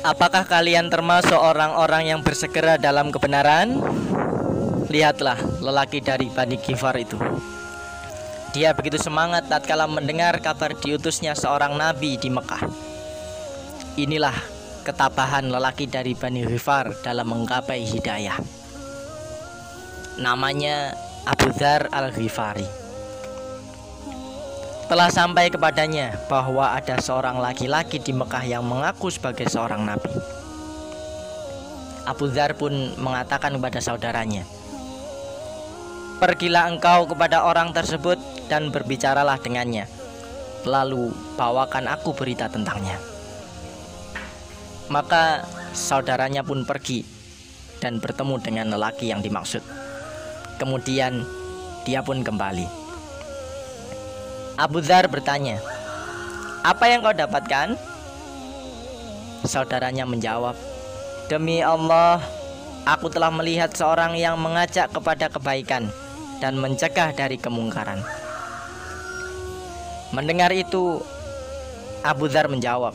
[0.00, 3.76] Apakah kalian termasuk orang-orang yang bersegera dalam kebenaran?
[4.88, 7.20] Lihatlah lelaki dari Bani Kifar itu.
[8.56, 12.64] Dia begitu semangat tatkala mendengar kabar diutusnya seorang nabi di Mekah.
[14.00, 14.34] Inilah
[14.88, 18.40] ketabahan lelaki dari Bani Ghifar dalam menggapai hidayah.
[20.16, 20.96] Namanya
[21.28, 22.89] Abu Dhar al-Ghifari.
[24.90, 30.10] Telah sampai kepadanya bahwa ada seorang laki-laki di Mekah yang mengaku sebagai seorang nabi.
[32.10, 34.42] Abu Dhar pun mengatakan kepada saudaranya,
[36.18, 38.18] Pergilah engkau kepada orang tersebut
[38.50, 39.86] dan berbicaralah dengannya.
[40.66, 42.98] Lalu bawakan aku berita tentangnya.
[44.90, 47.06] Maka saudaranya pun pergi
[47.78, 49.62] dan bertemu dengan lelaki yang dimaksud.
[50.58, 51.22] Kemudian
[51.86, 52.79] dia pun kembali.
[54.60, 55.56] Abu Dhar bertanya,
[56.60, 57.80] "Apa yang kau dapatkan?"
[59.48, 60.52] Saudaranya menjawab,
[61.32, 62.20] "Demi Allah,
[62.84, 65.88] aku telah melihat seorang yang mengajak kepada kebaikan
[66.44, 68.04] dan mencegah dari kemungkaran."
[70.12, 71.00] Mendengar itu,
[72.04, 72.92] Abu Dhar menjawab,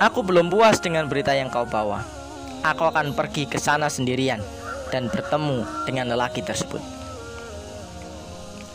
[0.00, 2.00] "Aku belum puas dengan berita yang kau bawa.
[2.64, 4.40] Aku akan pergi ke sana sendirian
[4.88, 7.01] dan bertemu dengan lelaki tersebut."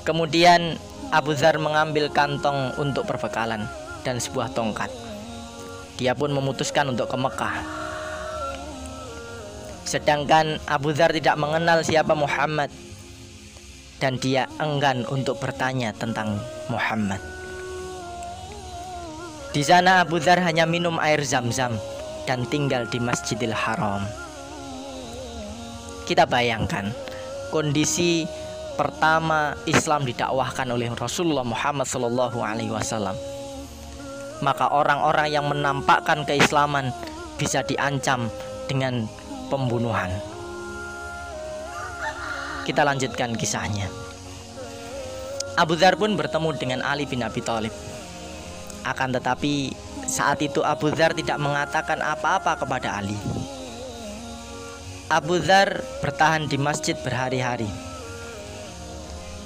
[0.07, 0.79] Kemudian
[1.11, 3.67] Abu Zar mengambil kantong untuk perbekalan
[4.07, 4.87] dan sebuah tongkat.
[5.99, 7.59] Dia pun memutuskan untuk ke Mekah.
[9.83, 12.71] Sedangkan Abu Zar tidak mengenal siapa Muhammad
[13.99, 16.39] dan dia enggan untuk bertanya tentang
[16.71, 17.19] Muhammad.
[19.51, 21.75] Di sana Abu Zar hanya minum air zam-zam
[22.23, 24.07] dan tinggal di Masjidil Haram.
[26.07, 26.95] Kita bayangkan
[27.51, 28.23] kondisi
[28.77, 33.17] pertama Islam didakwahkan oleh Rasulullah Muhammad Sallallahu Alaihi Wasallam
[34.41, 36.93] maka orang-orang yang menampakkan keislaman
[37.41, 38.29] bisa diancam
[38.69, 39.09] dengan
[39.49, 40.11] pembunuhan.
[42.67, 43.87] Kita lanjutkan kisahnya.
[45.57, 47.73] Abu Dhar pun bertemu dengan Ali bin Abi Thalib.
[48.85, 49.73] Akan tetapi
[50.05, 53.17] saat itu Abu Dhar tidak mengatakan apa-apa kepada Ali.
[55.07, 57.86] Abu Dhar bertahan di masjid berhari-hari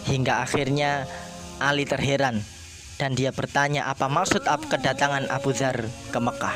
[0.06, 1.06] Hingga akhirnya
[1.62, 2.42] Ali terheran
[3.02, 6.54] dan dia bertanya apa maksud kedatangan Abu Dhar ke Mekah.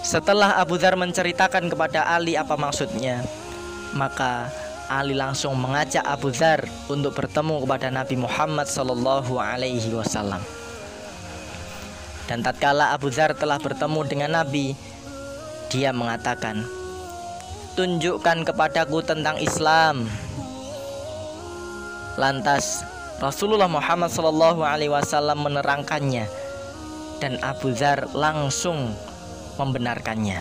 [0.00, 3.20] Setelah Abu Dhar menceritakan kepada Ali apa maksudnya,
[3.92, 4.48] maka
[4.88, 10.40] Ali langsung mengajak Abu Dhar untuk bertemu kepada Nabi Muhammad Sallallahu Alaihi Wasallam.
[12.24, 14.72] Dan tatkala Abu Dhar telah bertemu dengan Nabi,
[15.68, 16.64] dia mengatakan,
[17.76, 20.08] "Tunjukkan kepadaku tentang Islam."
[22.18, 22.82] Lantas
[23.20, 26.24] Rasulullah Muhammad Shallallahu Alaihi Wasallam menerangkannya
[27.20, 28.90] dan Abu Dhar langsung
[29.60, 30.40] membenarkannya.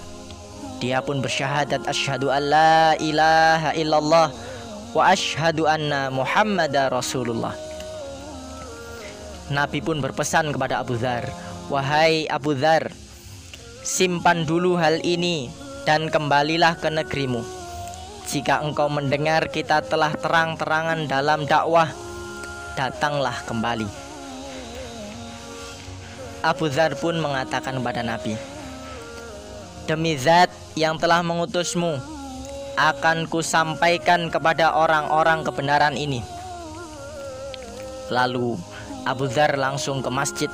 [0.79, 4.31] Dia pun bersyahadat asyhadu alla ilaha illallah
[4.95, 7.51] wa asyhadu anna Muhammad Rasulullah.
[9.51, 11.27] Nabi pun berpesan kepada Abu Dhar,
[11.67, 12.87] "Wahai Abu Dhar,
[13.83, 15.51] simpan dulu hal ini
[15.83, 17.58] dan kembalilah ke negerimu."
[18.29, 21.89] Jika engkau mendengar kita telah terang-terangan dalam dakwah,
[22.77, 23.89] datanglah kembali.
[26.45, 28.37] Abu Dhar pun mengatakan kepada Nabi,
[29.89, 31.97] Demi zat yang telah mengutusmu,
[32.77, 36.21] akan kusampaikan kepada orang-orang kebenaran ini.
[38.13, 38.61] Lalu
[39.09, 40.51] Abu Dhar langsung ke masjid.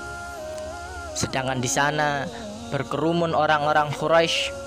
[1.12, 2.24] Sedangkan di sana
[2.72, 4.64] berkerumun orang-orang Quraisy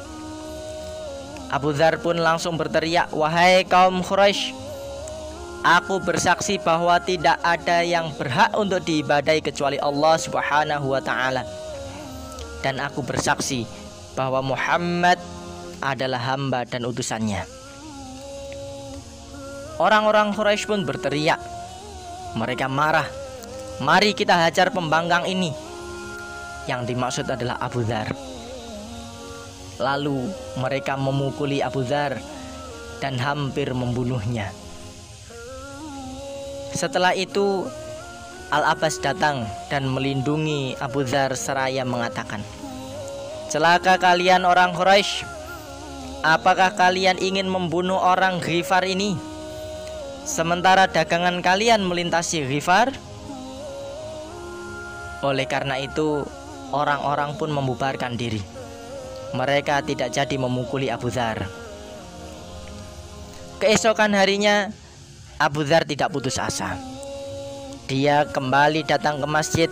[1.48, 4.52] Abu Dhar pun langsung berteriak, "Wahai kaum Quraisy,
[5.64, 11.48] aku bersaksi bahwa tidak ada yang berhak untuk diibadai kecuali Allah Subhanahu wa taala.
[12.60, 13.64] Dan aku bersaksi
[14.12, 15.16] bahwa Muhammad
[15.80, 17.48] adalah hamba dan utusannya."
[19.80, 21.40] Orang-orang Quraisy pun berteriak.
[22.36, 23.08] Mereka marah.
[23.80, 25.54] Mari kita hajar pembangkang ini.
[26.68, 28.27] Yang dimaksud adalah Abu Dhar.
[29.78, 32.18] Lalu mereka memukuli Abu Dhar
[32.98, 34.50] dan hampir membunuhnya.
[36.78, 37.66] Setelah itu
[38.48, 42.40] Al-Abbas datang dan melindungi Abu Dhar seraya mengatakan
[43.52, 45.26] Celaka kalian orang Quraisy
[46.24, 49.20] Apakah kalian ingin membunuh orang Ghifar ini?
[50.24, 52.88] Sementara dagangan kalian melintasi Ghifar
[55.20, 56.24] Oleh karena itu
[56.72, 58.57] orang-orang pun membubarkan diri
[59.36, 61.48] mereka tidak jadi memukuli Abu Dhar.
[63.58, 64.70] Keesokan harinya,
[65.36, 66.78] Abu Dhar tidak putus asa.
[67.88, 69.70] Dia kembali datang ke masjid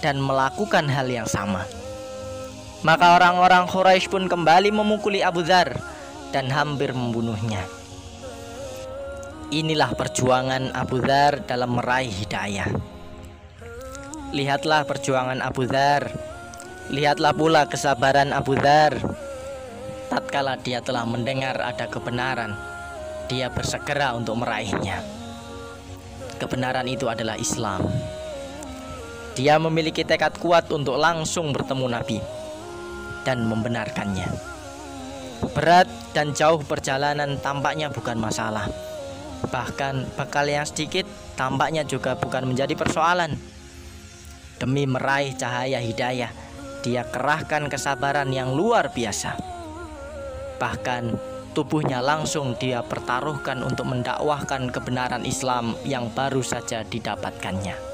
[0.00, 1.66] dan melakukan hal yang sama.
[2.82, 5.78] Maka orang-orang Quraisy pun kembali memukuli Abu Dhar
[6.34, 7.62] dan hampir membunuhnya.
[9.52, 12.72] Inilah perjuangan Abu Dhar dalam meraih hidayah.
[14.32, 16.31] Lihatlah perjuangan Abu Dhar.
[16.90, 18.98] Lihatlah pula kesabaran Abu Dhar.
[20.10, 22.58] Tatkala dia telah mendengar ada kebenaran,
[23.30, 24.98] dia bersegera untuk meraihnya.
[26.42, 27.86] Kebenaran itu adalah Islam.
[29.38, 32.18] Dia memiliki tekad kuat untuk langsung bertemu Nabi
[33.22, 34.28] dan membenarkannya.
[35.54, 38.66] Berat dan jauh perjalanan tampaknya bukan masalah.
[39.48, 41.06] Bahkan bekal yang sedikit
[41.38, 43.38] tampaknya juga bukan menjadi persoalan.
[44.60, 46.30] Demi meraih cahaya hidayah,
[46.82, 49.38] dia kerahkan kesabaran yang luar biasa.
[50.58, 51.14] Bahkan
[51.54, 57.91] tubuhnya langsung dia pertaruhkan untuk mendakwahkan kebenaran Islam yang baru saja didapatkannya.